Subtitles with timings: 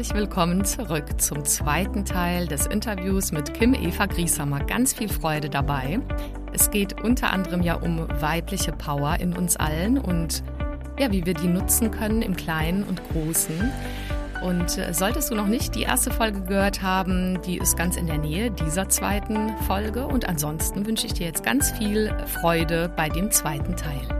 [0.00, 4.60] Herzlich willkommen zurück zum zweiten Teil des Interviews mit Kim Eva Griesamer.
[4.60, 6.00] Ganz viel Freude dabei.
[6.54, 10.42] Es geht unter anderem ja um weibliche Power in uns allen und
[10.98, 13.70] ja, wie wir die nutzen können im Kleinen und Großen.
[14.42, 18.06] Und äh, solltest du noch nicht die erste Folge gehört haben, die ist ganz in
[18.06, 20.06] der Nähe dieser zweiten Folge.
[20.06, 22.10] Und ansonsten wünsche ich dir jetzt ganz viel
[22.40, 24.19] Freude bei dem zweiten Teil.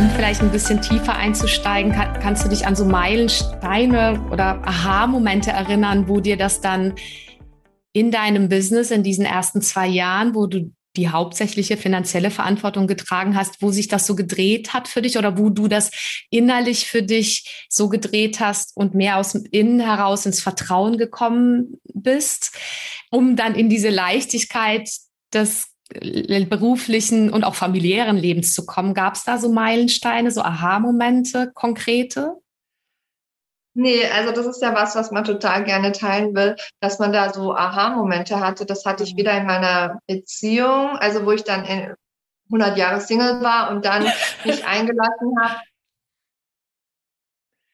[0.00, 5.50] Um vielleicht ein bisschen tiefer einzusteigen, kann, kannst du dich an so Meilensteine oder Aha-Momente
[5.50, 6.94] erinnern, wo dir das dann
[7.92, 13.36] in deinem Business in diesen ersten zwei Jahren, wo du die hauptsächliche finanzielle Verantwortung getragen
[13.36, 15.90] hast, wo sich das so gedreht hat für dich oder wo du das
[16.30, 21.78] innerlich für dich so gedreht hast und mehr aus dem Innen heraus ins Vertrauen gekommen
[21.92, 22.56] bist,
[23.10, 24.88] um dann in diese Leichtigkeit
[25.34, 25.69] des
[26.48, 28.94] beruflichen und auch familiären Lebens zu kommen.
[28.94, 32.36] Gab es da so Meilensteine, so Aha-Momente, konkrete?
[33.74, 37.32] Nee, also das ist ja was, was man total gerne teilen will, dass man da
[37.32, 38.66] so Aha-Momente hatte.
[38.66, 39.18] Das hatte ich mhm.
[39.18, 44.04] wieder in meiner Beziehung, also wo ich dann 100 Jahre Single war und dann
[44.44, 45.60] mich eingelassen habe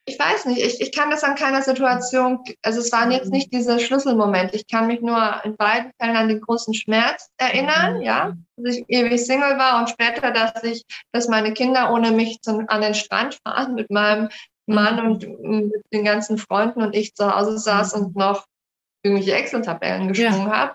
[0.09, 3.53] ich weiß nicht, ich, ich kann das an keiner Situation, also es waren jetzt nicht
[3.53, 4.55] diese Schlüsselmomente.
[4.55, 8.03] Ich kann mich nur in beiden Fällen an den großen Schmerz erinnern, mhm.
[8.03, 12.41] ja, dass ich ewig Single war und später, dass ich, dass meine Kinder ohne mich
[12.41, 14.29] zum, an den Strand fahren mit meinem
[14.67, 18.21] Mann und mit den ganzen Freunden und ich zu Hause saß und mhm.
[18.23, 18.47] noch
[19.03, 20.57] irgendwelche Excel-Tabellen geschwungen ja.
[20.57, 20.75] habe.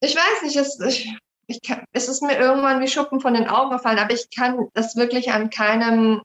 [0.00, 1.16] Ich weiß nicht, es, ich,
[1.46, 4.68] ich kann, es ist mir irgendwann wie Schuppen von den Augen gefallen, aber ich kann
[4.74, 6.20] das wirklich an keinem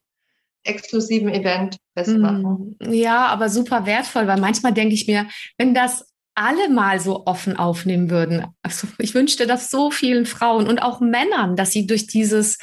[0.64, 2.78] exklusiven Event festmachen.
[2.82, 7.26] Hm, ja, aber super wertvoll, weil manchmal denke ich mir, wenn das alle mal so
[7.26, 8.46] offen aufnehmen würden.
[8.64, 12.58] Also ich wünschte das so vielen Frauen und auch Männern, dass sie durch dieses,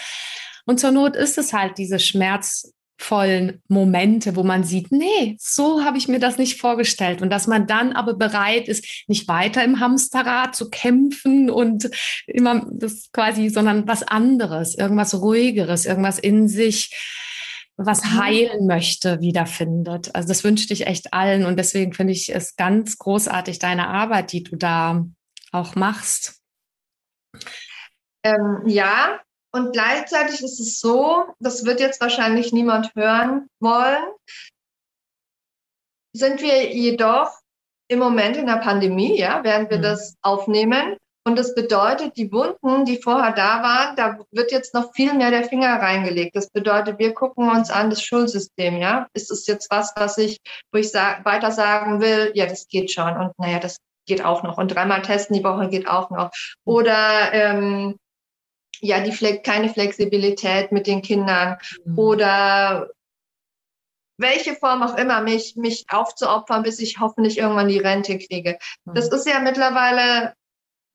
[0.66, 5.99] und zur Not ist es halt diese schmerzvollen Momente, wo man sieht, nee, so habe
[5.99, 7.22] ich mir das nicht vorgestellt.
[7.22, 11.91] Und dass man dann aber bereit ist, nicht weiter im Hamsterrad zu kämpfen und
[12.27, 16.91] immer das quasi, sondern was anderes, irgendwas ruhigeres, irgendwas in sich
[17.86, 18.22] was mhm.
[18.22, 20.14] heilen möchte, wiederfindet.
[20.14, 24.32] Also das wünsche ich echt allen und deswegen finde ich es ganz großartig, deine Arbeit,
[24.32, 25.04] die du da
[25.52, 26.41] auch machst.
[28.22, 29.20] Ähm, ja,
[29.52, 34.04] und gleichzeitig ist es so, das wird jetzt wahrscheinlich niemand hören wollen,
[36.12, 37.32] sind wir jedoch
[37.88, 39.82] im Moment in der Pandemie, ja, während wir mhm.
[39.82, 44.94] das aufnehmen, und das bedeutet, die Wunden, die vorher da waren, da wird jetzt noch
[44.94, 46.34] viel mehr der Finger reingelegt.
[46.34, 49.06] Das bedeutet, wir gucken uns an das Schulsystem, ja.
[49.12, 50.38] Ist es jetzt was, was ich,
[50.72, 53.16] wo ich sag, weiter sagen will, ja, das geht schon.
[53.19, 53.76] Und naja, das
[54.06, 54.56] geht auch noch.
[54.56, 56.30] Und dreimal testen die Woche geht auch noch.
[56.64, 57.97] Oder ähm,
[58.80, 61.59] ja, die Fle keine Flexibilität mit den Kindern.
[61.84, 61.98] Mhm.
[61.98, 62.91] Oder
[64.16, 68.59] welche Form auch immer, mich, mich aufzuopfern, bis ich hoffentlich irgendwann die Rente kriege.
[68.86, 68.94] Mhm.
[68.94, 70.34] Das ist ja mittlerweile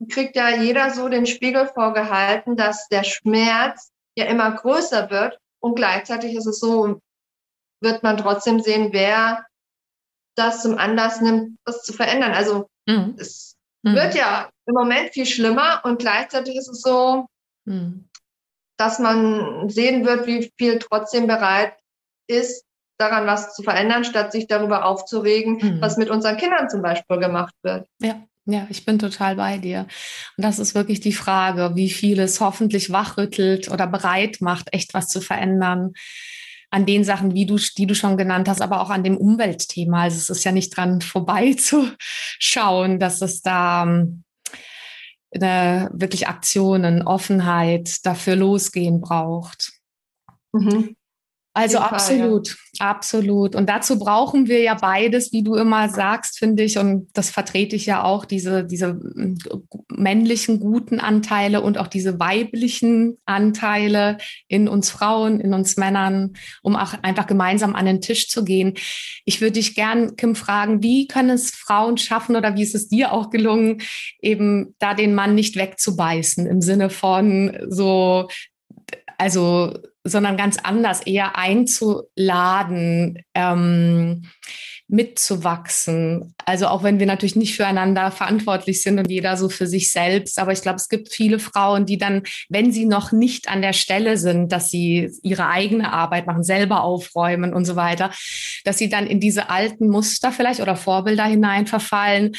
[0.10, 5.76] kriegt ja jeder so den Spiegel vorgehalten, dass der Schmerz ja immer größer wird und
[5.76, 7.02] gleichzeitig ist es so,
[7.82, 9.46] wird man trotzdem sehen, wer
[10.36, 12.34] das zum Anlass nimmt, das zu verändern.
[12.34, 13.16] Also mhm.
[13.18, 13.96] es mhm.
[13.96, 17.28] wird ja im Moment viel schlimmer und gleichzeitig ist es so,
[17.66, 18.10] mhm.
[18.78, 21.74] dass man sehen wird, wie viel trotzdem bereit
[22.28, 22.66] ist,
[22.98, 25.82] daran was zu verändern, statt sich darüber aufzuregen, mhm.
[25.82, 27.88] was mit unseren Kindern zum Beispiel gemacht wird.
[28.02, 29.88] Ja, ja, ich bin total bei dir.
[30.38, 34.94] Und das ist wirklich die Frage, wie viel es hoffentlich wachrüttelt oder bereit macht, echt
[34.94, 35.94] was zu verändern
[36.70, 40.04] an den Sachen, wie du, die du schon genannt hast, aber auch an dem Umweltthema.
[40.04, 44.24] Also es ist ja nicht dran vorbeizuschauen, dass es da ähm,
[45.34, 49.74] eine, wirklich Aktionen, Offenheit dafür losgehen braucht.
[50.54, 50.96] Mhm.
[51.58, 52.90] Also absolut, Fall, ja.
[52.90, 53.56] absolut.
[53.56, 56.78] Und dazu brauchen wir ja beides, wie du immer sagst, finde ich.
[56.78, 59.38] Und das vertrete ich ja auch, diese, diese mm,
[59.88, 64.18] männlichen guten Anteile und auch diese weiblichen Anteile
[64.50, 68.74] in uns Frauen, in uns Männern, um auch einfach gemeinsam an den Tisch zu gehen.
[69.24, 72.90] Ich würde dich gern, Kim, fragen, wie können es Frauen schaffen oder wie ist es
[72.90, 73.82] dir auch gelungen,
[74.22, 78.28] eben da den Mann nicht wegzubeißen im Sinne von so,
[79.18, 79.74] also
[80.08, 84.22] sondern ganz anders, eher einzuladen, ähm,
[84.88, 86.36] mitzuwachsen.
[86.46, 90.38] Also auch wenn wir natürlich nicht füreinander verantwortlich sind und jeder so für sich selbst.
[90.38, 93.74] Aber ich glaube, es gibt viele Frauen, die dann, wenn sie noch nicht an der
[93.74, 98.12] Stelle sind, dass sie ihre eigene Arbeit machen, selber aufräumen und so weiter,
[98.64, 102.34] dass sie dann in diese alten Muster vielleicht oder Vorbilder hinein verfallen,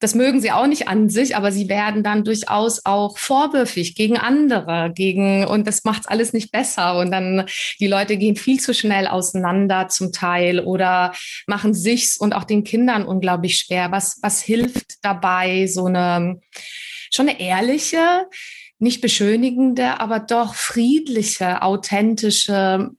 [0.00, 4.16] das mögen sie auch nicht an sich, aber sie werden dann durchaus auch vorwürfig gegen
[4.16, 6.98] andere, gegen, und das macht alles nicht besser.
[6.98, 7.46] Und dann,
[7.80, 11.12] die Leute gehen viel zu schnell auseinander zum Teil oder
[11.46, 13.90] machen sich's und auch den Kindern unglaublich schwer.
[13.90, 16.40] Was, was hilft dabei, so eine,
[17.10, 18.26] schon eine ehrliche,
[18.78, 22.90] nicht beschönigende, aber doch friedliche, authentische,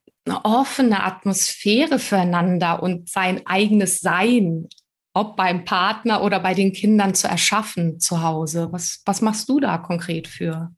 [0.44, 4.68] offene Atmosphäre füreinander und sein eigenes Sein
[5.14, 8.70] ob beim Partner oder bei den Kindern zu erschaffen zu Hause.
[8.72, 10.72] Was, was machst du da konkret für?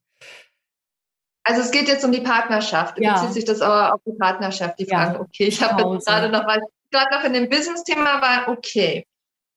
[1.43, 2.99] Also es geht jetzt um die Partnerschaft.
[2.99, 3.13] Ja.
[3.13, 5.15] Bezieht sich das aber auf die Partnerschaft, die Frage.
[5.15, 5.21] Ja.
[5.21, 6.61] Okay, ich habe gerade noch, weil
[6.91, 9.05] gerade noch in dem Business-Thema war, okay.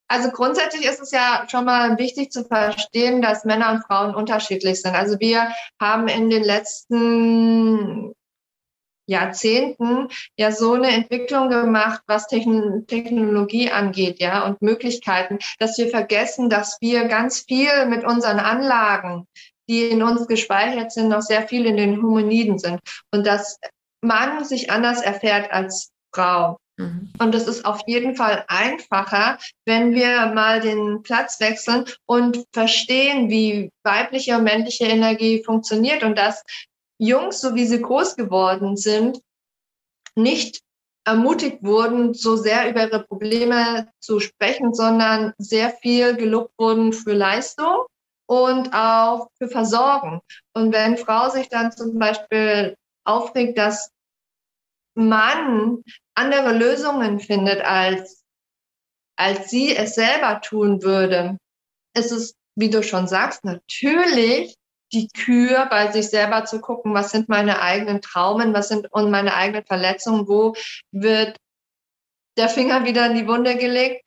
[0.09, 4.81] Also grundsätzlich ist es ja schon mal wichtig zu verstehen, dass Männer und Frauen unterschiedlich
[4.81, 4.94] sind.
[4.94, 5.49] Also wir
[5.81, 8.12] haben in den letzten
[9.06, 16.49] Jahrzehnten ja so eine Entwicklung gemacht, was Technologie angeht, ja, und Möglichkeiten, dass wir vergessen,
[16.49, 19.27] dass wir ganz viel mit unseren Anlagen,
[19.69, 22.81] die in uns gespeichert sind, noch sehr viel in den Hominiden sind
[23.12, 23.59] und dass
[24.03, 26.59] man sich anders erfährt als Frau.
[26.77, 27.12] Mhm.
[27.19, 33.31] Und es ist auf jeden Fall einfacher, wenn wir mal den Platz wechseln und verstehen,
[33.31, 36.43] wie weibliche und männliche Energie funktioniert und dass
[36.99, 39.20] Jungs, so wie sie groß geworden sind,
[40.17, 40.61] nicht
[41.05, 47.12] ermutigt wurden, so sehr über ihre Probleme zu sprechen, sondern sehr viel gelobt wurden für
[47.12, 47.85] Leistung
[48.26, 50.20] und auch für Versorgen.
[50.55, 53.90] Und wenn Frau sich dann zum Beispiel aufregt, dass
[54.94, 55.82] Mann
[56.14, 58.25] andere Lösungen findet, als,
[59.17, 61.37] als sie es selber tun würde,
[61.94, 64.56] ist es, wie du schon sagst, natürlich
[64.94, 69.11] die Kür bei sich selber zu gucken, was sind meine eigenen Traumen, was sind und
[69.11, 70.55] meine eigenen Verletzungen, wo
[70.93, 71.37] wird
[72.37, 74.05] der Finger wieder in die Wunde gelegt.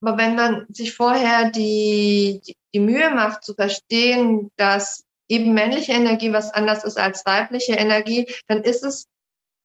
[0.00, 2.40] Aber wenn man sich vorher die,
[2.74, 8.32] die, Mühe macht zu verstehen, dass eben männliche Energie was anders ist als weibliche Energie,
[8.46, 9.08] dann ist es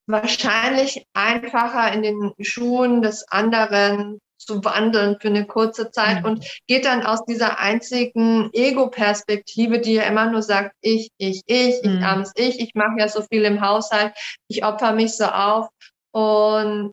[0.06, 6.26] wahrscheinlich einfacher in den Schuhen des anderen zu wandeln für eine kurze Zeit mhm.
[6.26, 11.82] und geht dann aus dieser einzigen Ego-Perspektive, die ja immer nur sagt, ich, ich, ich,
[11.82, 11.98] mhm.
[11.98, 14.14] ich armes Ich, ich mache ja so viel im Haushalt,
[14.48, 15.68] ich opfer mich so auf.
[16.12, 16.92] Und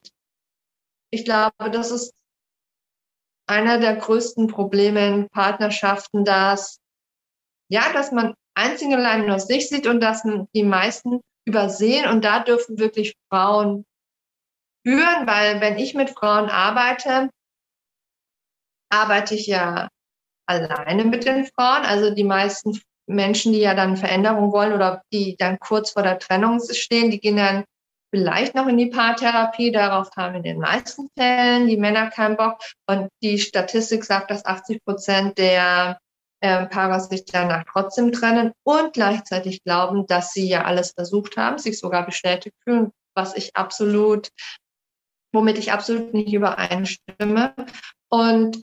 [1.12, 2.13] ich glaube, das ist
[3.48, 6.80] einer der größten Probleme in Partnerschaften, dass,
[7.69, 10.24] ja, dass man einzig allein nur sich sieht und dass
[10.56, 13.86] die meisten übersehen und da dürfen wirklich Frauen
[14.86, 17.30] führen, weil wenn ich mit Frauen arbeite,
[18.91, 19.88] arbeite ich ja
[20.45, 21.83] alleine mit den Frauen.
[21.83, 26.19] Also die meisten Menschen, die ja dann Veränderung wollen oder die dann kurz vor der
[26.19, 27.63] Trennung stehen, die gehen dann
[28.13, 29.71] vielleicht noch in die Paartherapie.
[29.71, 32.60] Darauf haben in den meisten Fällen die Männer keinen Bock.
[32.88, 35.98] Und die Statistik sagt, dass 80 Prozent der
[36.41, 41.57] äh, Paare sich danach trotzdem trennen und gleichzeitig glauben, dass sie ja alles versucht haben,
[41.57, 44.29] sich sogar bestätigt fühlen, was ich absolut,
[45.31, 47.53] womit ich absolut nicht übereinstimme.
[48.10, 48.62] Und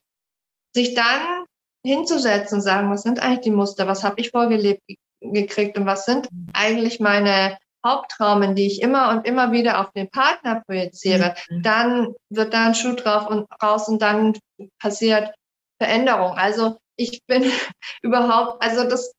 [0.75, 1.45] sich dann
[1.85, 4.83] hinzusetzen und sagen, was sind eigentlich die Muster, was habe ich vorgelebt
[5.21, 10.11] gekriegt und was sind eigentlich meine Haupttraumen, die ich immer und immer wieder auf den
[10.11, 11.63] Partner projiziere, mhm.
[11.63, 14.37] dann wird da ein Schuh drauf und raus und dann
[14.81, 15.33] passiert
[15.81, 16.33] Veränderung.
[16.33, 17.45] Also ich bin
[18.03, 19.13] überhaupt, also das,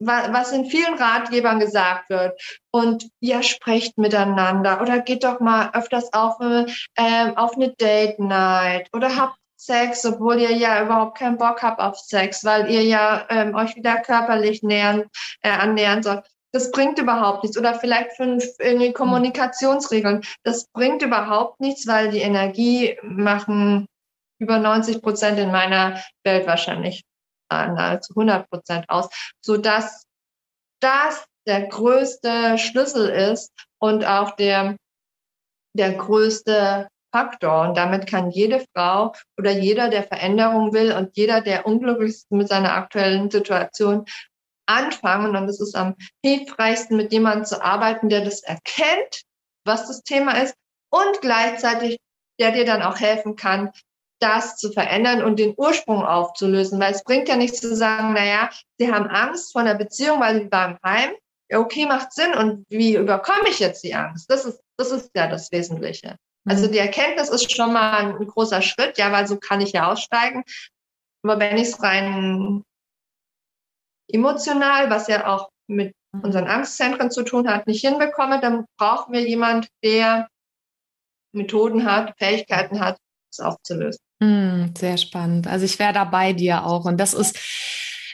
[0.00, 2.40] was in vielen Ratgebern gesagt wird.
[2.70, 8.88] Und ja, sprecht miteinander oder geht doch mal öfters auf, äh, auf eine Date Night
[8.92, 13.26] oder habt Sex, obwohl ihr ja überhaupt keinen Bock habt auf Sex, weil ihr ja
[13.28, 15.04] ähm, euch wieder körperlich nähern,
[15.42, 16.24] äh, annähern sollt.
[16.52, 17.58] Das bringt überhaupt nichts.
[17.58, 20.22] Oder vielleicht fünf irgendwie Kommunikationsregeln.
[20.44, 23.86] Das bringt überhaupt nichts, weil die Energie machen
[24.38, 27.04] über 90 Prozent in meiner Welt wahrscheinlich
[27.50, 29.08] nahezu 100 Prozent aus,
[29.40, 30.04] sodass
[30.80, 34.76] das der größte Schlüssel ist, und auch der,
[35.76, 37.68] der größte Faktor.
[37.68, 42.30] Und damit kann jede Frau oder jeder, der Veränderung will und jeder, der unglücklich ist
[42.30, 44.04] mit seiner aktuellen Situation,
[44.66, 45.34] anfangen.
[45.34, 49.22] Und es ist am hilfreichsten, mit jemandem zu arbeiten, der das erkennt,
[49.64, 50.54] was das Thema ist
[50.90, 51.98] und gleichzeitig
[52.38, 53.70] der dir dann auch helfen kann,
[54.20, 56.80] das zu verändern und den Ursprung aufzulösen.
[56.80, 60.42] Weil es bringt ja nichts zu sagen, naja, sie haben Angst vor einer Beziehung, weil
[60.42, 61.10] sie waren heim.
[61.52, 62.34] Okay, macht Sinn.
[62.34, 64.30] Und wie überkomme ich jetzt die Angst?
[64.30, 66.16] Das ist, das ist ja das Wesentliche.
[66.48, 66.72] Also mhm.
[66.72, 70.42] die Erkenntnis ist schon mal ein großer Schritt, ja, weil so kann ich ja aussteigen.
[71.22, 72.62] Aber wenn ich es rein
[74.10, 76.20] emotional, was ja auch mit mhm.
[76.20, 80.28] unseren Angstzentren zu tun hat, nicht hinbekomme, dann brauchen wir jemand, der
[81.32, 82.98] Methoden hat, Fähigkeiten hat,
[83.30, 84.00] es aufzulösen.
[84.20, 85.46] Mm, sehr spannend.
[85.46, 86.86] Also ich wäre da bei dir auch.
[86.86, 87.38] Und das ist,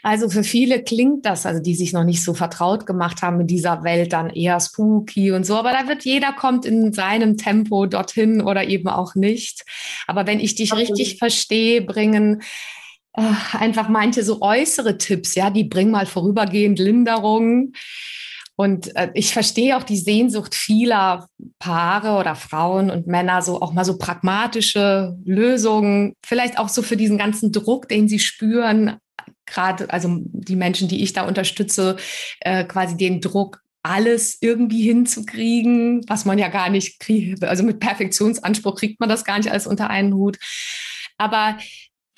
[0.04, 3.48] also für viele klingt das, also die sich noch nicht so vertraut gemacht haben mit
[3.48, 5.56] dieser Welt, dann eher spooky und so.
[5.56, 9.64] Aber da wird jeder kommt in seinem Tempo dorthin oder eben auch nicht.
[10.06, 10.82] Aber wenn ich dich okay.
[10.82, 12.42] richtig verstehe, bringen
[13.14, 17.72] äh, einfach manche so äußere Tipps, ja, die bringen mal vorübergehend Linderung.
[18.56, 23.72] Und äh, ich verstehe auch die Sehnsucht vieler Paare oder Frauen und Männer, so auch
[23.72, 28.98] mal so pragmatische Lösungen, vielleicht auch so für diesen ganzen Druck, den sie spüren,
[29.46, 31.96] gerade, also die Menschen, die ich da unterstütze,
[32.40, 37.44] äh, quasi den Druck, alles irgendwie hinzukriegen, was man ja gar nicht kriegt.
[37.44, 40.38] Also mit Perfektionsanspruch kriegt man das gar nicht alles unter einen Hut.
[41.18, 41.58] Aber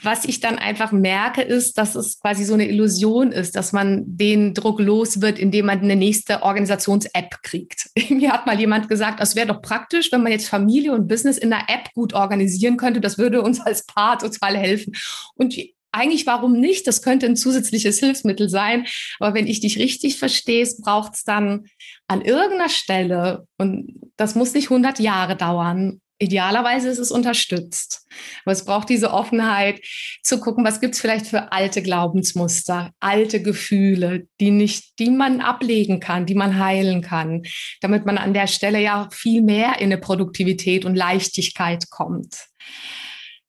[0.02, 4.04] was ich dann einfach merke, ist, dass es quasi so eine Illusion ist, dass man
[4.06, 7.90] den Druck los wird, indem man eine nächste Organisations-App kriegt.
[8.10, 11.38] Mir hat mal jemand gesagt, es wäre doch praktisch, wenn man jetzt Familie und Business
[11.38, 13.00] in einer App gut organisieren könnte.
[13.00, 14.94] Das würde uns als Paar total helfen.
[15.34, 15.56] Und
[15.92, 16.86] eigentlich warum nicht?
[16.86, 18.86] Das könnte ein zusätzliches Hilfsmittel sein.
[19.18, 21.66] Aber wenn ich dich richtig verstehe, braucht es dann
[22.06, 28.06] an irgendeiner Stelle, und das muss nicht 100 Jahre dauern, Idealerweise ist es unterstützt.
[28.44, 29.82] Aber es braucht diese Offenheit
[30.22, 35.42] zu gucken, was gibt es vielleicht für alte Glaubensmuster, alte Gefühle, die nicht, die man
[35.42, 37.42] ablegen kann, die man heilen kann,
[37.82, 42.46] damit man an der Stelle ja viel mehr in eine Produktivität und Leichtigkeit kommt.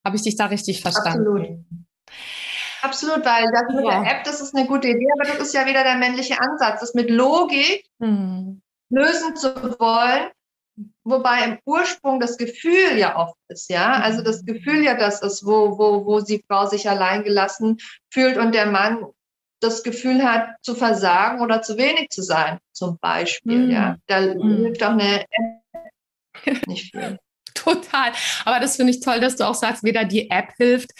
[0.04, 1.26] Habe ich dich da richtig verstanden?
[1.26, 1.60] Absolut.
[2.82, 4.02] Absolut, weil das mit ja.
[4.02, 6.82] der App, das ist eine gute Idee, aber das ist ja wieder der männliche Ansatz,
[6.82, 8.62] das mit Logik hm.
[8.90, 10.30] lösen zu wollen
[11.04, 13.94] wobei im Ursprung das Gefühl ja oft ist, ja.
[13.94, 17.78] Also das Gefühl ja das ist, wo, wo, wo die Frau sich allein gelassen
[18.12, 19.06] fühlt und der Mann
[19.60, 23.72] das Gefühl hat, zu versagen oder zu wenig zu sein, zum Beispiel, mm.
[23.72, 23.96] ja.
[24.06, 24.58] Da mm.
[24.58, 25.26] hilft auch eine
[26.46, 27.18] App nicht viel.
[27.56, 28.12] Total.
[28.46, 30.92] Aber das finde ich toll, dass du auch sagst, weder die App hilft,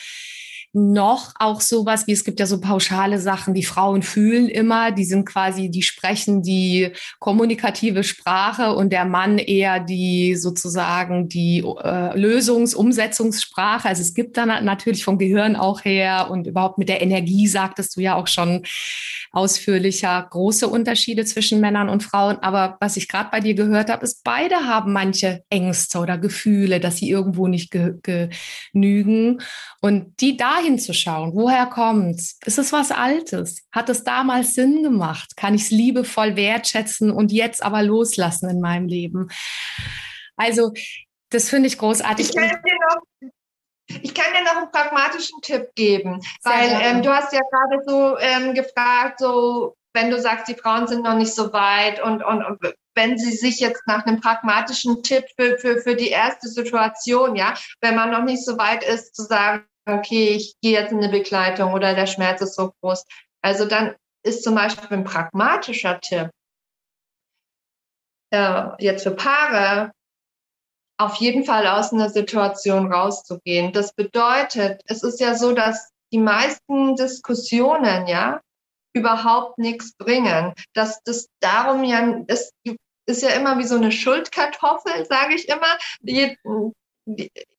[0.74, 5.06] noch auch sowas wie, es gibt ja so pauschale Sachen, die Frauen fühlen immer, die
[5.06, 12.18] sind quasi, die sprechen die kommunikative Sprache und der Mann eher die sozusagen die äh,
[12.18, 13.88] Lösungs-, Umsetzungssprache.
[13.88, 17.96] Also es gibt dann natürlich vom Gehirn auch her und überhaupt mit der Energie, sagtest
[17.96, 18.64] du ja auch schon
[19.32, 22.38] ausführlicher, große Unterschiede zwischen Männern und Frauen.
[22.40, 26.80] Aber was ich gerade bei dir gehört habe, ist, beide haben manche Ängste oder Gefühle,
[26.80, 27.96] dass sie irgendwo nicht ge
[28.74, 29.42] genügen.
[29.82, 31.34] Und die dahin hinzuschauen.
[31.34, 32.40] Woher kommt's?
[32.46, 33.66] Ist es was Altes?
[33.72, 35.36] Hat es damals Sinn gemacht?
[35.36, 39.30] Kann ich es liebevoll wertschätzen und jetzt aber loslassen in meinem Leben?
[40.36, 40.74] Also,
[41.30, 42.30] das finde ich großartig.
[42.30, 43.30] Ich kann, dir noch,
[44.02, 47.82] ich kann dir noch einen pragmatischen Tipp geben, Sehr weil ähm, du hast ja gerade
[47.86, 52.24] so ähm, gefragt, so wenn du sagst, die Frauen sind noch nicht so weit und,
[52.24, 52.60] und, und
[52.94, 57.56] wenn sie sich jetzt nach einem pragmatischen Tipp für, für, für die erste Situation, ja,
[57.82, 61.10] wenn man noch nicht so weit ist, zu sagen, okay, ich gehe jetzt in eine
[61.10, 63.06] Begleitung oder der Schmerz ist so groß.
[63.42, 66.30] Also dann ist zum Beispiel ein pragmatischer Tipp,
[68.32, 69.92] äh, jetzt für Paare,
[71.00, 73.72] auf jeden Fall aus einer Situation rauszugehen.
[73.72, 78.42] Das bedeutet, es ist ja so, dass die meisten Diskussionen, ja,
[78.94, 80.54] überhaupt nichts bringen.
[80.74, 82.52] Dass das darum ja, es
[83.06, 85.78] ist ja immer wie so eine Schuldkartoffel, sage ich immer.
[86.02, 86.36] Die,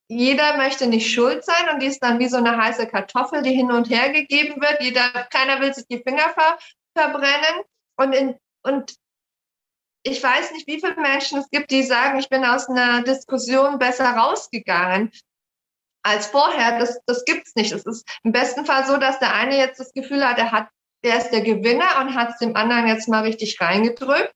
[0.09, 3.53] jeder möchte nicht schuld sein und die ist dann wie so eine heiße Kartoffel, die
[3.53, 4.81] hin und her gegeben wird.
[4.81, 6.59] Jeder, keiner will sich die Finger ver,
[6.97, 7.63] verbrennen.
[7.97, 8.95] Und, in, und
[10.03, 13.79] ich weiß nicht, wie viele Menschen es gibt, die sagen, ich bin aus einer Diskussion
[13.79, 15.13] besser rausgegangen
[16.03, 16.79] als vorher.
[16.79, 17.73] Das, das es nicht.
[17.73, 20.69] Es ist im besten Fall so, dass der eine jetzt das Gefühl hat, er hat,
[21.05, 24.33] der ist der Gewinner und hat es dem anderen jetzt mal richtig reingedrückt.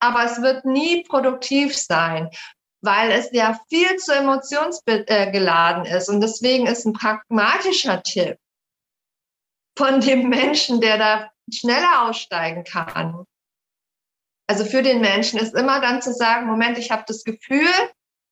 [0.00, 2.30] Aber es wird nie produktiv sein
[2.86, 6.08] weil es ja viel zu emotionsgeladen ist.
[6.08, 8.38] Und deswegen ist ein pragmatischer Tipp
[9.76, 13.26] von dem Menschen, der da schneller aussteigen kann,
[14.48, 17.68] also für den Menschen ist immer dann zu sagen, Moment, ich habe das Gefühl,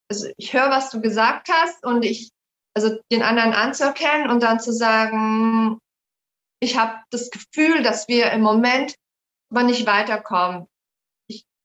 [0.08, 2.30] also ich höre, was du gesagt hast und ich,
[2.74, 5.78] also den anderen anzuerkennen und dann zu sagen,
[6.60, 8.94] ich habe das Gefühl, dass wir im Moment
[9.50, 10.66] aber nicht weiterkommen.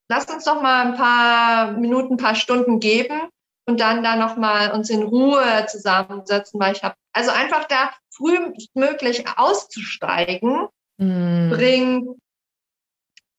[0.09, 3.29] Lass uns doch mal ein paar Minuten, ein paar Stunden geben
[3.67, 7.91] und dann da noch mal uns in Ruhe zusammensetzen, weil ich habe also einfach da
[8.11, 11.49] frühmöglich auszusteigen mm.
[11.51, 12.19] bringt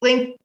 [0.00, 0.36] bringt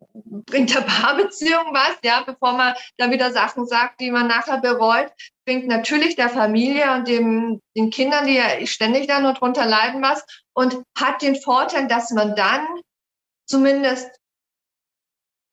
[0.46, 5.12] bringt der Paarbeziehung was, ja, bevor man dann wieder Sachen sagt, die man nachher bereut,
[5.46, 10.02] bringt natürlich der Familie und dem, den Kindern, die ja ständig da nur drunter leiden,
[10.02, 12.66] was und hat den Vorteil, dass man dann
[13.46, 14.10] zumindest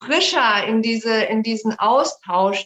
[0.05, 2.65] frischer in diese, in diesen Austausch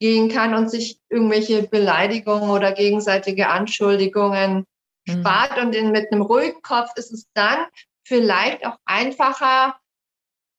[0.00, 4.64] gehen kann und sich irgendwelche Beleidigungen oder gegenseitige Anschuldigungen
[5.06, 5.12] mhm.
[5.12, 5.58] spart.
[5.58, 7.66] Und in, mit einem ruhigen Kopf ist es dann
[8.06, 9.76] vielleicht auch einfacher,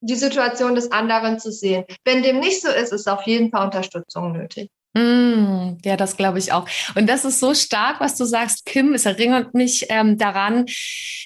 [0.02, 1.86] die Situation des anderen zu sehen.
[2.04, 4.70] Wenn dem nicht so ist, ist auf jeden Fall Unterstützung nötig.
[4.94, 6.68] Mm, ja, das glaube ich auch.
[6.96, 8.94] Und das ist so stark, was du sagst, Kim.
[8.94, 10.66] Es erinnert mich ähm, daran,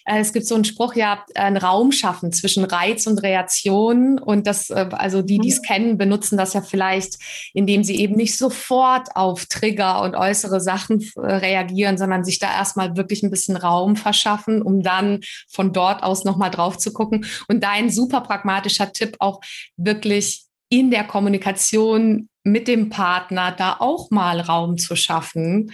[0.06, 4.20] äh, es gibt so einen Spruch, ja, einen Raum schaffen zwischen Reiz und Reaktion.
[4.20, 5.66] Und das, äh, also die, die es mhm.
[5.66, 7.18] kennen, benutzen das ja vielleicht,
[7.54, 12.52] indem sie eben nicht sofort auf Trigger und äußere Sachen äh, reagieren, sondern sich da
[12.52, 17.26] erstmal wirklich ein bisschen Raum verschaffen, um dann von dort aus nochmal drauf zu gucken.
[17.48, 19.40] Und dein super pragmatischer Tipp auch
[19.78, 25.72] wirklich in der Kommunikation mit dem Partner da auch mal Raum zu schaffen,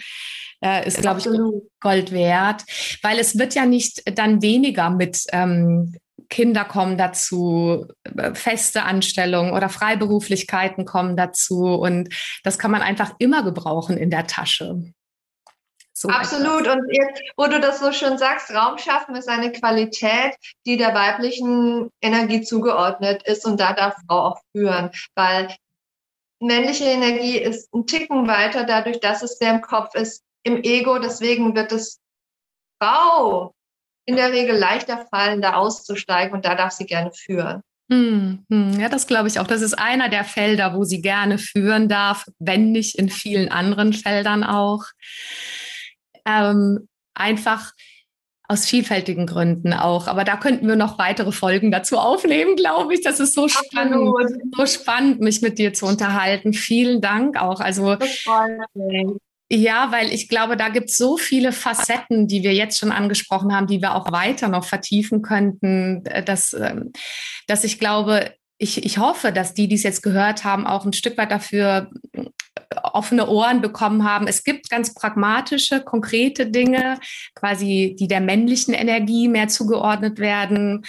[0.61, 1.27] äh, ist, glaube ich,
[1.79, 2.63] Gold wert,
[3.03, 5.95] weil es wird ja nicht dann weniger mit ähm,
[6.29, 7.85] Kinder kommen dazu,
[8.17, 11.63] äh, feste Anstellungen oder Freiberuflichkeiten kommen dazu.
[11.75, 12.09] Und
[12.43, 14.93] das kann man einfach immer gebrauchen in der Tasche.
[15.99, 16.67] So Absolut.
[16.67, 20.35] Und jetzt, wo du das so schön sagst, Raum schaffen ist eine Qualität,
[20.67, 25.55] die der weiblichen Energie zugeordnet ist und da darf Frau auch führen, weil
[26.39, 30.99] männliche Energie ist ein Ticken weiter, dadurch, dass es sehr im Kopf ist, im Ego.
[30.99, 31.99] Deswegen wird es
[32.79, 33.55] Frau
[34.05, 37.63] in der Regel leichter fallen, da auszusteigen und da darf sie gerne führen.
[37.91, 39.47] Hm, hm, ja, das glaube ich auch.
[39.47, 43.93] Das ist einer der Felder, wo sie gerne führen darf, wenn nicht in vielen anderen
[43.93, 44.83] Feldern auch
[46.27, 47.73] ähm, einfach
[48.49, 50.07] aus vielfältigen Gründen auch.
[50.07, 53.01] Aber da könnten wir noch weitere Folgen dazu aufnehmen, glaube ich.
[53.01, 54.13] Das ist so spannend,
[54.55, 56.53] so spannend, mich mit dir zu unterhalten.
[56.53, 57.59] Vielen Dank auch.
[57.59, 57.97] Also
[59.49, 63.55] ja, weil ich glaube, da gibt es so viele Facetten, die wir jetzt schon angesprochen
[63.55, 66.91] haben, die wir auch weiter noch vertiefen könnten, äh, dass, ähm,
[67.47, 70.93] dass ich glaube, ich, ich hoffe, dass die, die es jetzt gehört haben, auch ein
[70.93, 71.89] Stück weit dafür
[72.83, 74.27] offene Ohren bekommen haben.
[74.27, 76.99] Es gibt ganz pragmatische, konkrete Dinge,
[77.35, 80.83] quasi, die der männlichen Energie mehr zugeordnet werden,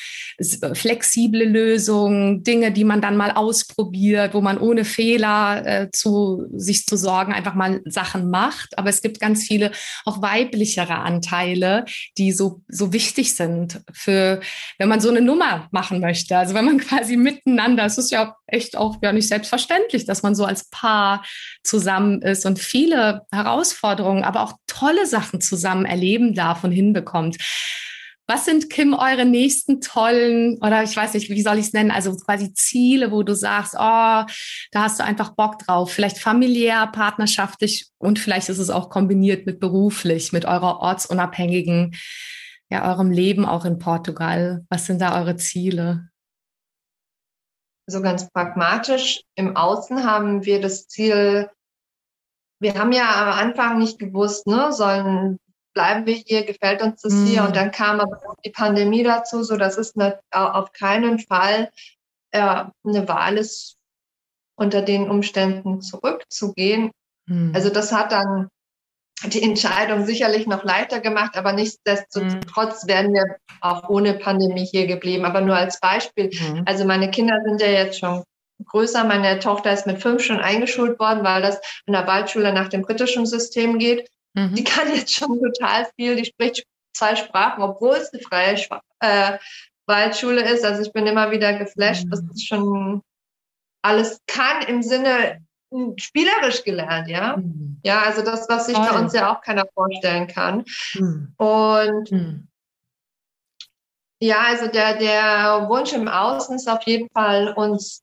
[0.75, 6.87] flexible Lösungen, Dinge, die man dann mal ausprobiert, wo man ohne Fehler äh, zu sich
[6.87, 8.77] zu sorgen einfach mal Sachen macht.
[8.79, 9.73] Aber es gibt ganz viele
[10.05, 11.85] auch weiblichere Anteile,
[12.17, 14.41] die so, so wichtig sind für,
[14.79, 16.37] wenn man so eine Nummer machen möchte.
[16.37, 17.17] Also wenn man quasi
[17.59, 21.25] miteinander, es ist ja echt auch ja nicht selbstverständlich, dass man so als Paar
[21.63, 27.37] zusammen ist und viele Herausforderungen, aber auch tolle Sachen zusammen erleben darf und hinbekommt.
[28.31, 31.91] Was sind, Kim, eure nächsten tollen, oder ich weiß nicht, wie soll ich es nennen,
[31.91, 34.27] also quasi Ziele, wo du sagst, oh, da
[34.75, 39.61] hast du einfach Bock drauf, vielleicht familiär, partnerschaftlich und vielleicht ist es auch kombiniert mit
[39.61, 41.97] beruflich, mit eurer ortsunabhängigen,
[42.71, 44.63] ja, eurem Leben auch in Portugal.
[44.69, 46.08] Was sind da eure Ziele?
[47.91, 49.23] So ganz pragmatisch.
[49.35, 51.51] Im Außen haben wir das Ziel,
[52.61, 55.39] wir haben ja am Anfang nicht gewusst, ne, sollen
[55.73, 57.27] bleiben wir hier, gefällt uns das mhm.
[57.27, 61.71] hier und dann kam aber die Pandemie dazu, so dass es eine, auf keinen Fall
[62.33, 63.77] äh, eine Wahl ist,
[64.57, 66.91] unter den Umständen zurückzugehen.
[67.27, 67.53] Mhm.
[67.55, 68.49] Also das hat dann
[69.25, 72.89] die Entscheidung sicherlich noch leichter gemacht, aber nichtsdestotrotz mhm.
[72.89, 75.25] wären wir auch ohne Pandemie hier geblieben.
[75.25, 76.31] Aber nur als Beispiel.
[76.33, 76.63] Mhm.
[76.67, 78.23] Also meine Kinder sind ja jetzt schon
[78.65, 79.05] größer.
[79.05, 82.83] Meine Tochter ist mit fünf schon eingeschult worden, weil das in der Waldschule nach dem
[82.83, 84.09] britischen System geht.
[84.35, 84.55] Mhm.
[84.55, 86.17] Die kann jetzt schon total viel.
[86.17, 88.57] Die spricht zwei Sprachen, obwohl es eine freie
[89.01, 89.39] äh,
[89.87, 90.65] Waldschule ist.
[90.65, 92.11] Also ich bin immer wieder geflasht, mhm.
[92.11, 93.03] dass es schon
[93.83, 95.41] alles kann im Sinne
[95.97, 97.37] spielerisch gelernt, ja.
[97.37, 97.81] Mhm.
[97.85, 98.87] Ja, also das, was sich Toll.
[98.91, 100.65] bei uns ja auch keiner vorstellen kann.
[100.95, 101.35] Mhm.
[101.37, 102.49] Und mhm.
[104.21, 108.03] ja, also der, der Wunsch im Außen ist auf jeden Fall, uns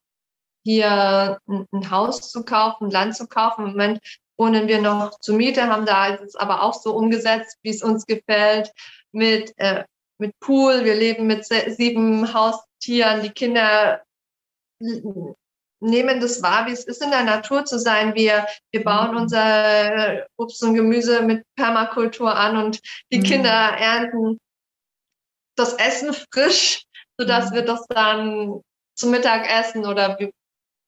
[0.63, 3.65] hier ein, ein Haus zu kaufen, Land zu kaufen.
[3.65, 3.99] Im Moment
[4.37, 8.05] wohnen wir noch zur Miete, haben da es aber auch so umgesetzt, wie es uns
[8.05, 8.71] gefällt,
[9.11, 9.85] mit, äh,
[10.17, 10.83] mit Pool.
[10.83, 13.21] Wir leben mit sieben Haustieren.
[13.21, 14.01] Die Kinder
[15.79, 18.15] nehmen das wahr, wie es ist in der Natur zu sein.
[18.15, 19.17] Wir, wir bauen mhm.
[19.17, 22.79] unser Obst und Gemüse mit Permakultur an und
[23.11, 23.23] die mhm.
[23.23, 24.39] Kinder ernten
[25.55, 26.83] das Essen frisch,
[27.17, 27.55] sodass mhm.
[27.55, 28.61] wir das dann
[28.95, 30.31] zum Mittagessen oder wir,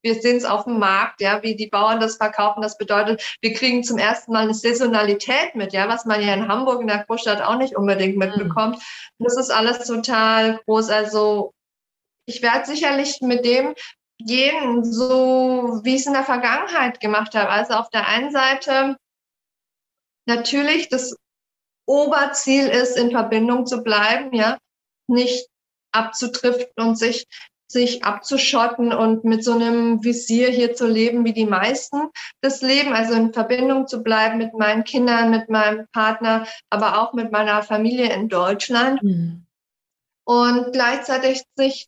[0.04, 2.62] wir sehen es auf dem Markt, ja, wie die Bauern das verkaufen.
[2.62, 6.47] Das bedeutet, wir kriegen zum ersten Mal eine Saisonalität mit, ja, was man ja in
[6.47, 8.82] Hamburg in der Großstadt auch nicht unbedingt mitbekommt.
[9.19, 10.89] Das ist alles total groß.
[10.89, 11.54] Also
[12.26, 13.73] ich werde sicherlich mit dem
[14.19, 17.49] gehen, so wie ich es in der Vergangenheit gemacht habe.
[17.49, 18.97] Also auf der einen Seite
[20.25, 21.15] natürlich das
[21.86, 24.58] Oberziel ist, in Verbindung zu bleiben, ja,
[25.08, 25.47] nicht
[25.93, 27.25] abzutriften und sich
[27.69, 32.10] sich abzuschotten und mit so einem Visier hier zu leben, wie die meisten
[32.41, 37.13] das leben, also in Verbindung zu bleiben mit meinen Kindern, mit meinem Partner, aber auch
[37.13, 39.03] mit meiner Familie in Deutschland.
[39.03, 39.45] Mhm.
[40.23, 41.88] Und gleichzeitig sich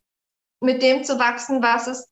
[0.62, 2.09] mit dem zu wachsen, was es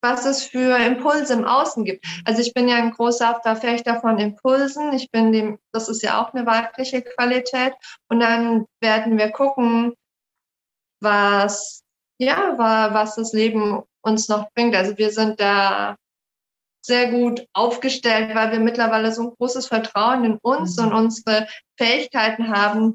[0.00, 2.04] was es für Impulse im Außen gibt.
[2.24, 4.92] Also ich bin ja ein großer Verfechter von Impulsen.
[4.92, 7.74] Ich bin dem, das ist ja auch eine weibliche Qualität.
[8.08, 9.94] Und dann werden wir gucken,
[11.00, 11.82] was,
[12.18, 14.74] ja, was das Leben uns noch bringt.
[14.76, 15.96] Also wir sind da
[16.84, 20.86] sehr gut aufgestellt, weil wir mittlerweile so ein großes Vertrauen in uns mhm.
[20.86, 22.94] und unsere Fähigkeiten haben,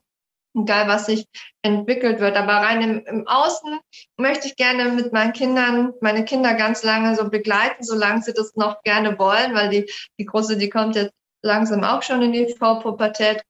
[0.56, 1.26] egal was sich
[1.62, 2.36] entwickelt wird.
[2.36, 3.80] Aber rein im, im, Außen
[4.18, 8.56] möchte ich gerne mit meinen Kindern, meine Kinder ganz lange so begleiten, solange sie das
[8.56, 11.14] noch gerne wollen, weil die, die Große, die kommt jetzt
[11.44, 13.44] langsam auch schon in die Vorpubertät.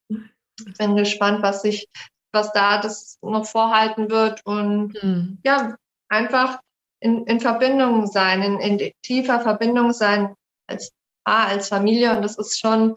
[0.77, 1.87] Bin gespannt, was sich,
[2.31, 5.39] was da das noch vorhalten wird und mhm.
[5.43, 5.75] ja,
[6.09, 6.59] einfach
[6.99, 10.35] in, in Verbindung sein, in, in tiefer Verbindung sein
[10.67, 10.91] als
[11.25, 12.95] Paar, als Familie und das ist schon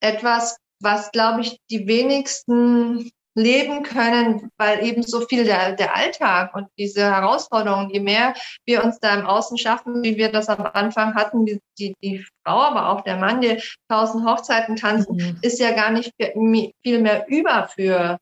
[0.00, 6.54] etwas, was, glaube ich, die wenigsten leben können, weil eben so viel der, der Alltag
[6.54, 10.64] und diese Herausforderungen, je mehr wir uns da im Außen schaffen, wie wir das am
[10.72, 15.38] Anfang hatten, die, die, die Frau, aber auch der Mann, die tausend Hochzeiten tanzen, mhm.
[15.42, 18.18] ist ja gar nicht viel mehr über für,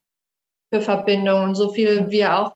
[0.73, 1.55] für Verbindungen.
[1.55, 2.55] So viel wir auch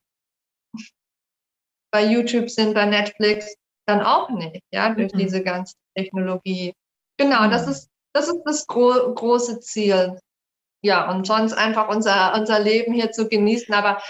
[1.92, 3.54] bei YouTube sind, bei Netflix,
[3.86, 5.18] dann auch nicht, ja, durch mhm.
[5.18, 6.72] diese ganze Technologie.
[7.18, 7.50] Genau, mhm.
[7.50, 10.18] das ist das ist das gro große Ziel.
[10.82, 13.74] Ja, und sonst einfach unser, unser Leben hier zu genießen.
[13.74, 14.00] Aber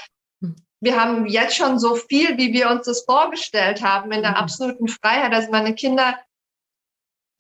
[0.81, 4.37] wir haben jetzt schon so viel, wie wir uns das vorgestellt haben, in der mhm.
[4.37, 5.33] absoluten Freiheit.
[5.33, 6.17] Also meine Kinder,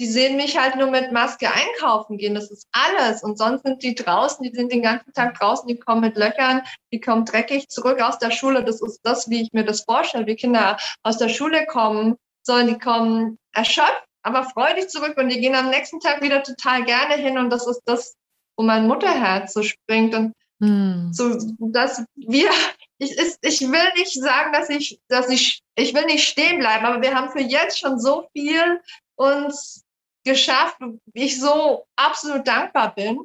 [0.01, 2.35] die sehen mich halt nur mit Maske einkaufen gehen.
[2.35, 3.23] Das ist alles.
[3.23, 6.63] Und sonst sind die draußen, die sind den ganzen Tag draußen, die kommen mit Löchern,
[6.93, 8.65] die kommen dreckig zurück aus der Schule.
[8.65, 12.69] Das ist das, wie ich mir das vorstelle, wie Kinder aus der Schule kommen sollen.
[12.69, 17.15] Die kommen erschöpft aber freudig zurück und die gehen am nächsten Tag wieder total gerne
[17.15, 18.17] hin und das ist das,
[18.57, 21.12] wo mein Mutterherz so springt und hm.
[21.12, 22.51] so, dass wir,
[22.99, 26.85] ich, ist, ich will nicht sagen, dass ich, dass ich, ich will nicht stehen bleiben,
[26.85, 28.81] aber wir haben für jetzt schon so viel
[29.15, 29.85] uns
[30.25, 30.79] geschafft,
[31.12, 33.21] wie ich so absolut dankbar bin.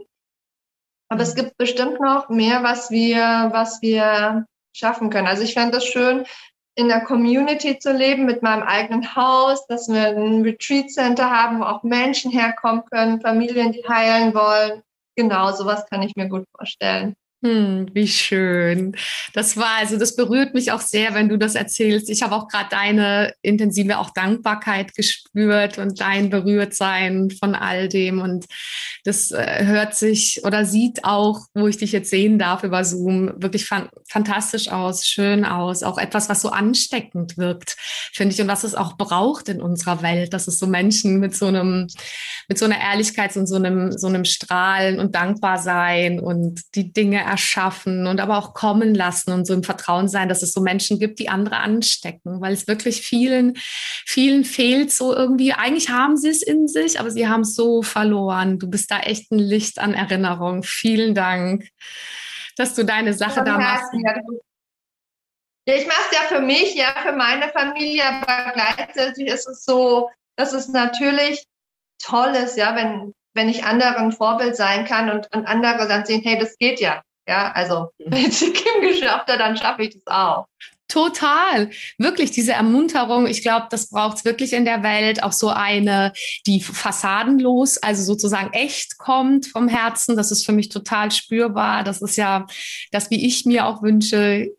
[1.09, 1.45] Aber es hm.
[1.45, 5.27] gibt bestimmt noch mehr, was wir, was wir schaffen können.
[5.27, 6.25] Also ich fände das schön,
[6.75, 11.59] in der Community zu leben mit meinem eigenen Haus, dass wir ein Retreat Center haben,
[11.59, 14.81] wo auch Menschen herkommen können, Familien, die heilen wollen.
[15.15, 17.15] Genau, sowas kann ich mir gut vorstellen.
[17.43, 18.95] Hm, wie schön.
[19.33, 22.07] Das war, also das berührt mich auch sehr, wenn du das erzählst.
[22.11, 28.21] Ich habe auch gerade deine intensive auch Dankbarkeit gespürt und dein Berührtsein von all dem.
[28.21, 28.45] Und
[29.05, 33.31] das äh, hört sich oder sieht auch, wo ich dich jetzt sehen darf über Zoom,
[33.37, 35.81] wirklich fan fantastisch aus, schön aus.
[35.81, 37.75] Auch etwas, was so ansteckend wirkt,
[38.13, 41.35] finde ich, und was es auch braucht in unserer Welt, dass es so Menschen mit
[41.35, 41.87] so einem,
[42.47, 46.93] mit so einer Ehrlichkeit und so einem, so einem Strahlen und dankbar sein und die
[46.93, 50.59] Dinge erschaffen und aber auch kommen lassen und so im Vertrauen sein, dass es so
[50.59, 53.53] Menschen gibt, die andere anstecken, weil es wirklich vielen,
[54.05, 55.53] vielen fehlt so irgendwie.
[55.53, 58.59] Eigentlich haben sie es in sich, aber sie haben es so verloren.
[58.59, 60.63] Du bist da echt ein Licht an Erinnerung.
[60.63, 61.69] Vielen Dank,
[62.57, 63.93] dass du deine Sache da machst.
[65.65, 69.63] Ja, ich mache es ja für mich, ja, für meine Familie, aber gleichzeitig ist es
[69.63, 71.45] so, dass es natürlich
[72.03, 76.21] toll ist, ja, wenn, wenn ich anderen Vorbild sein kann und, und andere dann sehen,
[76.25, 77.01] hey, das geht ja.
[77.27, 78.05] Ja, also mhm.
[78.07, 80.47] wenn es Kim geschafft hat, dann schaffe ich das auch.
[80.91, 81.69] Total.
[81.97, 83.25] Wirklich diese Ermunterung.
[83.25, 85.23] Ich glaube, das braucht es wirklich in der Welt.
[85.23, 86.11] Auch so eine,
[86.45, 90.17] die fassadenlos, also sozusagen echt kommt vom Herzen.
[90.17, 91.85] Das ist für mich total spürbar.
[91.85, 92.45] Das ist ja
[92.91, 94.49] das, wie ich mir auch wünsche,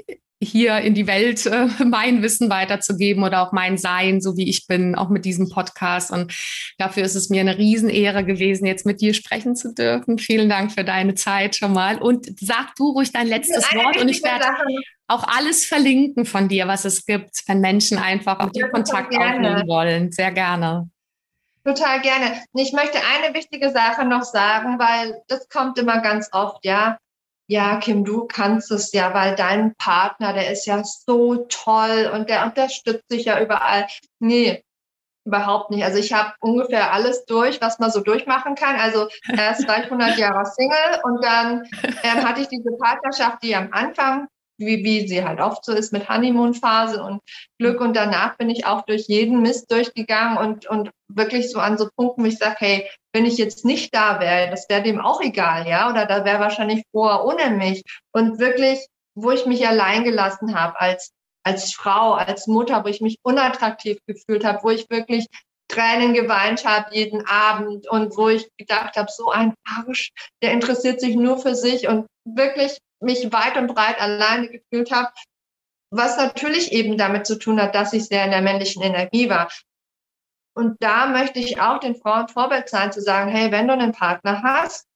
[0.42, 4.66] hier in die Welt äh, mein Wissen weiterzugeben oder auch mein Sein, so wie ich
[4.66, 6.10] bin, auch mit diesem Podcast.
[6.10, 6.34] Und
[6.78, 10.18] dafür ist es mir eine Riesenehre gewesen, jetzt mit dir sprechen zu dürfen.
[10.18, 11.98] Vielen Dank für deine Zeit schon mal.
[11.98, 14.46] Und sag du ruhig dein letztes Wort und ich werde
[15.08, 19.68] auch alles verlinken von dir, was es gibt, wenn Menschen einfach mit dir Kontakt aufnehmen
[19.68, 20.10] wollen.
[20.10, 20.88] Sehr gerne.
[21.64, 22.42] Total gerne.
[22.54, 26.98] Ich möchte eine wichtige Sache noch sagen, weil das kommt immer ganz oft, ja
[27.52, 32.30] ja, Kim, du kannst es ja, weil dein Partner, der ist ja so toll und
[32.30, 33.86] der unterstützt dich ja überall.
[34.20, 34.64] Nee,
[35.26, 35.84] überhaupt nicht.
[35.84, 38.76] Also ich habe ungefähr alles durch, was man so durchmachen kann.
[38.76, 41.68] Also erst war ich 100 Jahre Single und dann
[42.02, 44.28] ähm, hatte ich diese Partnerschaft, die am Anfang
[44.64, 47.20] wie, wie sie halt oft so ist mit Honeymoon-Phase und
[47.58, 47.80] Glück.
[47.80, 51.88] Und danach bin ich auch durch jeden Mist durchgegangen und, und wirklich so an so
[51.96, 55.20] Punkten, wo ich sage, hey, wenn ich jetzt nicht da wäre, das wäre dem auch
[55.20, 57.82] egal, ja, oder da wäre wahrscheinlich vorher ohne mich.
[58.12, 61.12] Und wirklich, wo ich mich allein gelassen habe als,
[61.44, 65.26] als Frau, als Mutter, wo ich mich unattraktiv gefühlt habe, wo ich wirklich
[65.72, 70.10] Tränen geweint habe jeden Abend und wo ich gedacht habe, so ein Arsch,
[70.42, 75.12] der interessiert sich nur für sich und wirklich mich weit und breit alleine gefühlt habe,
[75.90, 79.50] was natürlich eben damit zu tun hat, dass ich sehr in der männlichen Energie war.
[80.54, 83.92] Und da möchte ich auch den Frauen Vorbild sein, zu sagen, hey, wenn du einen
[83.92, 84.86] Partner hast,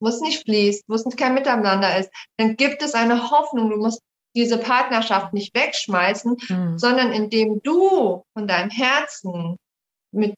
[0.00, 3.70] wo es nicht fließt, wo es kein Miteinander ist, dann gibt es eine Hoffnung.
[3.70, 4.00] Du musst
[4.34, 6.78] diese Partnerschaft nicht wegschmeißen, mhm.
[6.78, 9.56] sondern indem du von deinem Herzen
[10.12, 10.34] mit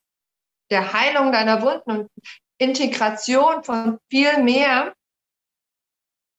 [0.71, 2.11] der Heilung deiner Wunden und
[2.59, 4.95] Integration von viel mehr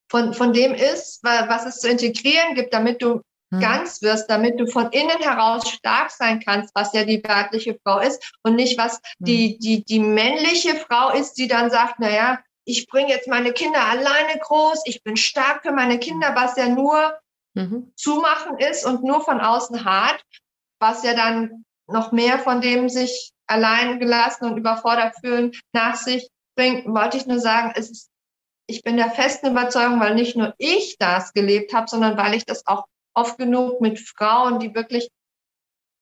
[0.08, 3.60] von, von dem ist, was es zu integrieren gibt, damit du hm.
[3.60, 8.00] ganz wirst, damit du von innen heraus stark sein kannst, was ja die weibliche Frau
[8.00, 9.00] ist und nicht was hm.
[9.20, 13.52] die, die, die männliche Frau ist, die dann sagt, na ja, ich bringe jetzt meine
[13.52, 17.16] Kinder alleine groß, ich bin stark für meine Kinder, was ja nur
[17.54, 17.92] mhm.
[17.94, 20.20] zumachen ist und nur von außen hart,
[20.80, 26.28] was ja dann noch mehr von dem sich allein gelassen und überfordert fühlen nach sich
[26.56, 28.10] bringt, wollte ich nur sagen, es ist
[28.66, 32.44] ich bin der festen Überzeugung, weil nicht nur ich das gelebt habe, sondern weil ich
[32.44, 35.08] das auch oft genug mit Frauen, die wirklich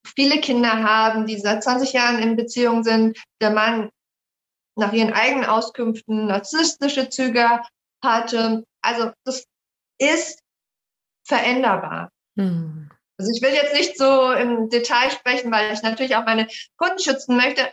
[0.05, 3.89] viele Kinder haben, die seit 20 Jahren in Beziehung sind, der Mann
[4.77, 7.61] nach ihren eigenen Auskünften narzisstische Züge
[8.03, 8.65] hatte.
[8.81, 9.45] Also das
[9.99, 10.39] ist
[11.25, 12.11] veränderbar.
[12.37, 12.89] Hm.
[13.17, 16.47] Also ich will jetzt nicht so im Detail sprechen, weil ich natürlich auch meine
[16.77, 17.71] Kunden schützen möchte.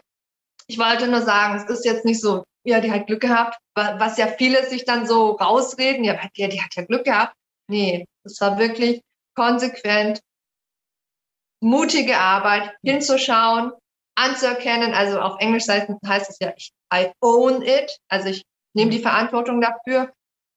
[0.66, 4.18] Ich wollte nur sagen, es ist jetzt nicht so, ja, die hat Glück gehabt, was
[4.18, 7.34] ja viele sich dann so rausreden, ja, die, die hat ja Glück gehabt.
[7.68, 9.02] Nee, es war wirklich
[9.34, 10.20] konsequent,
[11.60, 13.72] mutige Arbeit, hinzuschauen,
[14.14, 14.94] anzuerkennen.
[14.94, 16.52] Also auf Englisch heißt es ja,
[16.94, 18.42] I own it, also ich
[18.74, 20.12] nehme die Verantwortung dafür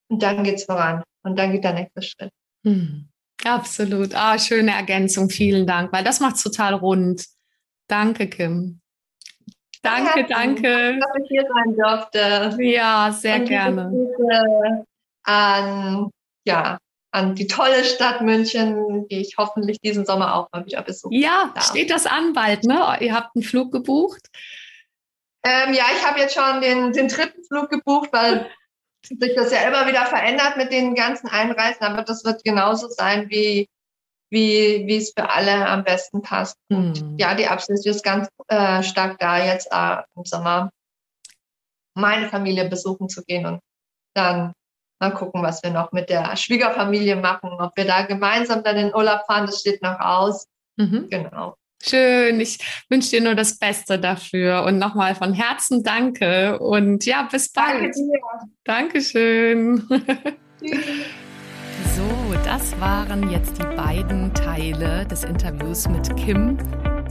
[0.10, 2.32] und dann geht's voran und dann geht der nächste Schritt.
[2.64, 3.10] Hm.
[3.44, 4.16] Absolut.
[4.16, 5.30] Ah, schöne Ergänzung.
[5.30, 7.26] Vielen Dank, weil das macht total rund.
[7.88, 8.82] Danke, Kim.
[9.86, 11.00] Danke, danke.
[11.00, 12.58] Dass ich hier sein durfte.
[12.62, 14.86] Ja, sehr und gerne.
[15.24, 16.10] An,
[16.46, 16.78] ja,
[17.12, 21.16] an die tolle Stadt München, die ich hoffentlich diesen Sommer auch mal wieder besuche.
[21.16, 21.66] Ja, darf.
[21.66, 22.98] steht das an bald, ne?
[23.00, 24.28] Ihr habt einen Flug gebucht?
[25.46, 28.50] Ähm, ja, ich habe jetzt schon den, den dritten Flug gebucht, weil
[29.06, 33.30] sich das ja immer wieder verändert mit den ganzen Einreisen, aber das wird genauso sein
[33.30, 33.70] wie
[34.36, 36.58] wie, es für alle am besten passt.
[36.70, 37.16] Mhm.
[37.18, 40.70] ja, die Absicht ist ganz äh, stark da, jetzt äh, im Sommer
[41.98, 43.60] meine Familie besuchen zu gehen und
[44.14, 44.54] dann
[45.00, 48.94] mal gucken, was wir noch mit der Schwiegerfamilie machen, ob wir da gemeinsam dann in
[48.94, 50.48] Urlaub fahren, das steht noch aus.
[50.78, 51.08] Mhm.
[51.10, 51.56] Genau.
[51.82, 52.58] Schön, ich
[52.90, 57.82] wünsche dir nur das Beste dafür und nochmal von Herzen danke und ja, bis bald.
[57.82, 58.20] Danke dir.
[58.64, 59.88] Dankeschön.
[60.60, 60.68] So,
[62.46, 66.58] das waren jetzt die beiden Teile des Interviews mit Kim.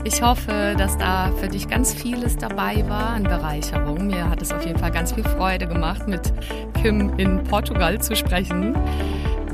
[0.05, 4.07] Ich hoffe, dass da für dich ganz vieles dabei war an Bereicherung.
[4.07, 6.31] Mir hat es auf jeden Fall ganz viel Freude gemacht, mit
[6.81, 8.75] Kim in Portugal zu sprechen.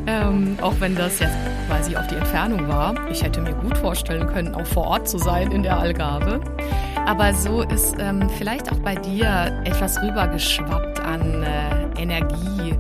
[0.05, 1.35] Ähm, auch wenn das jetzt
[1.67, 2.93] quasi auf die Entfernung war.
[3.09, 6.41] Ich hätte mir gut vorstellen können, auch vor Ort zu sein in der Algarve.
[7.07, 12.75] Aber so ist ähm, vielleicht auch bei dir etwas rübergeschwappt an äh, Energie,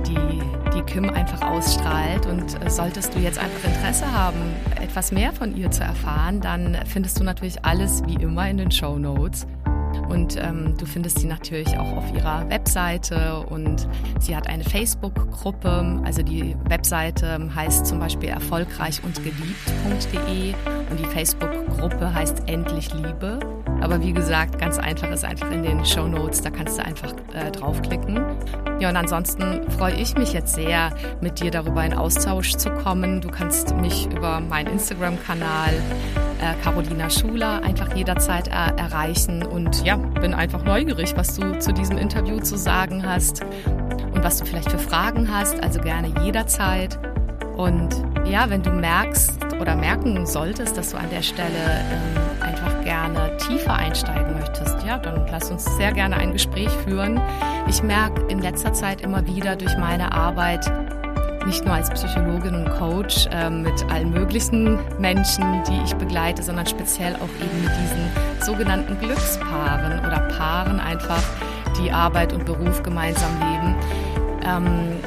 [0.00, 0.40] die
[0.76, 2.26] die Kim einfach ausstrahlt.
[2.26, 4.38] Und äh, solltest du jetzt einfach Interesse haben,
[4.80, 8.70] etwas mehr von ihr zu erfahren, dann findest du natürlich alles wie immer in den
[8.70, 9.46] Show Notes.
[10.08, 13.88] Und ähm, du findest sie natürlich auch auf ihrer Webseite und
[14.20, 20.54] Sie hat eine Facebook-Gruppe, also die Webseite heißt zum Beispiel erfolgreich und geliebt.de
[20.90, 23.38] und die Facebook-Gruppe heißt Endlich Liebe.
[23.80, 27.12] Aber wie gesagt, ganz einfach ist einfach in den Show Notes, da kannst du einfach
[27.34, 28.20] äh, draufklicken.
[28.80, 33.20] Ja, und ansonsten freue ich mich jetzt sehr, mit dir darüber in Austausch zu kommen.
[33.20, 35.74] Du kannst mich über meinen Instagram-Kanal
[36.40, 41.72] äh, Carolina Schuler einfach jederzeit äh, erreichen und ja, bin einfach neugierig, was du zu
[41.72, 43.42] diesem Interview zu sagen hast
[44.14, 46.98] und was du vielleicht für Fragen hast, also gerne jederzeit.
[47.56, 52.82] Und ja, wenn du merkst oder merken solltest, dass du an der Stelle ähm, einfach
[52.84, 57.20] gerne tiefer einsteigen möchtest, ja, dann lass uns sehr gerne ein Gespräch führen.
[57.68, 60.70] Ich merke in letzter Zeit immer wieder durch meine Arbeit,
[61.46, 66.66] nicht nur als Psychologin und Coach äh, mit allen möglichen Menschen, die ich begleite, sondern
[66.66, 71.22] speziell auch eben mit diesen sogenannten Glückspaaren oder Paaren einfach,
[71.80, 73.74] die Arbeit und Beruf gemeinsam leben.
[74.44, 74.98] Ähm,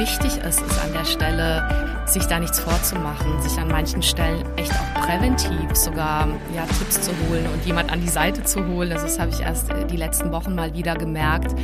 [0.00, 1.62] wichtig es ist an der Stelle,
[2.06, 7.10] sich da nichts vorzumachen, sich an manchen Stellen echt auch präventiv sogar ja, Tipps zu
[7.28, 8.92] holen und jemand an die Seite zu holen.
[8.92, 11.54] Also das habe ich erst die letzten Wochen mal wieder gemerkt,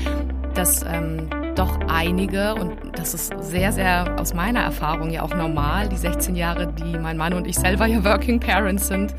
[0.55, 5.89] dass ähm, doch einige, und das ist sehr, sehr aus meiner Erfahrung ja auch normal,
[5.89, 9.15] die 16 Jahre, die mein Mann und ich selber ja Working Parents sind,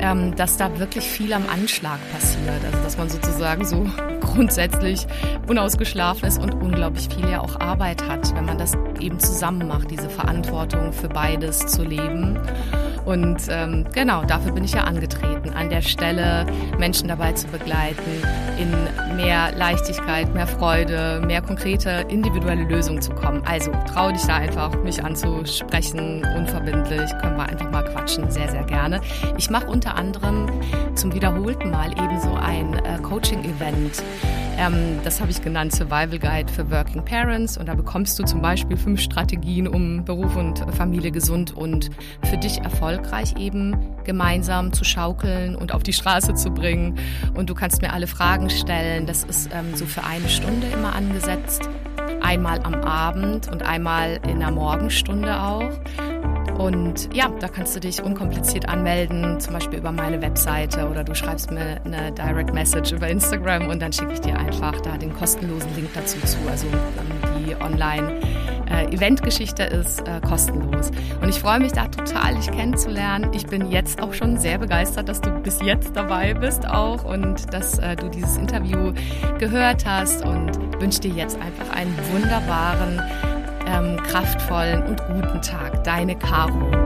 [0.00, 2.64] ähm, dass da wirklich viel am Anschlag passiert.
[2.64, 3.86] Also dass man sozusagen so
[4.20, 5.06] grundsätzlich
[5.46, 9.90] unausgeschlafen ist und unglaublich viel ja auch Arbeit hat, wenn man das eben zusammen macht,
[9.90, 12.38] diese Verantwortung für beides zu leben.
[13.04, 16.46] Und ähm, genau, dafür bin ich ja angetreten, an der Stelle
[16.78, 18.22] Menschen dabei zu begleiten,
[18.58, 23.42] in mehr Leichtigkeit, mehr Freude, mehr konkrete individuelle Lösungen zu kommen.
[23.46, 28.64] Also trau dich da einfach, mich anzusprechen, unverbindlich, können wir einfach mal quatschen, sehr, sehr
[28.64, 29.00] gerne.
[29.36, 30.48] Ich mache unter anderem
[30.94, 34.02] zum wiederholten Mal ebenso ein äh, Coaching-Event
[34.60, 37.56] ähm, das habe ich genannt Survival Guide für Working Parents.
[37.56, 41.88] Und da bekommst du zum Beispiel fünf Strategien, um Beruf und Familie gesund und
[42.24, 46.98] für dich erfolgreich eben gemeinsam zu schaukeln und auf die Straße zu bringen.
[47.34, 49.06] Und du kannst mir alle Fragen stellen.
[49.06, 51.68] Das ist ähm, so für eine Stunde immer angesetzt.
[52.20, 55.70] Einmal am Abend und einmal in der Morgenstunde auch.
[56.60, 61.14] Und ja, da kannst du dich unkompliziert anmelden, zum Beispiel über meine Webseite oder du
[61.14, 65.14] schreibst mir eine Direct Message über Instagram und dann schicke ich dir einfach da den
[65.14, 66.36] kostenlosen Link dazu zu.
[66.50, 66.66] Also
[67.38, 68.20] die Online-
[68.70, 70.90] äh, Eventgeschichte ist äh, kostenlos.
[71.20, 73.32] Und ich freue mich da total, dich kennenzulernen.
[73.32, 77.52] Ich bin jetzt auch schon sehr begeistert, dass du bis jetzt dabei bist auch und
[77.52, 78.92] dass äh, du dieses Interview
[79.38, 83.00] gehört hast und wünsche dir jetzt einfach einen wunderbaren
[83.70, 85.84] ähm, kraftvollen und guten Tag.
[85.84, 86.79] Deine Caro.